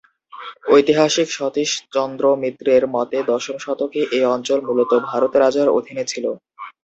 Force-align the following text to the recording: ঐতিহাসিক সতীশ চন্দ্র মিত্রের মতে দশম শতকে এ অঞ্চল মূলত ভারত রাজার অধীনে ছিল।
ঐতিহাসিক 0.67 1.27
সতীশ 1.31 1.71
চন্দ্র 1.93 2.23
মিত্রের 2.41 2.83
মতে 2.95 3.17
দশম 3.29 3.57
শতকে 3.59 4.01
এ 4.11 4.29
অঞ্চল 4.35 4.59
মূলত 4.67 4.91
ভারত 5.09 5.33
রাজার 5.37 5.67
অধীনে 5.77 6.03
ছিল। 6.11 6.25